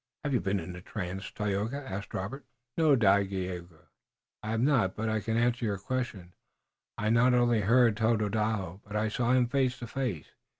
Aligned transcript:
"Have 0.23 0.33
you 0.33 0.39
been 0.41 0.59
in 0.59 0.75
a 0.75 0.81
trance, 0.81 1.29
Tayoga?" 1.29 1.87
asked 1.87 2.15
Robert. 2.15 2.43
"No, 2.75 2.95
Dagaeoga, 2.95 3.89
I 4.41 4.49
have 4.49 4.59
not, 4.61 4.95
but 4.95 5.09
I 5.09 5.19
can 5.19 5.37
answer 5.37 5.63
your 5.63 5.77
question. 5.77 6.33
I 6.97 7.11
not 7.11 7.35
only 7.35 7.61
heard 7.61 7.95
Tododaho, 7.97 8.81
but 8.83 8.95
I 8.95 9.09
saw 9.09 9.33
him 9.33 9.47
face 9.47 9.77
to 9.77 9.85
face. 9.85 10.31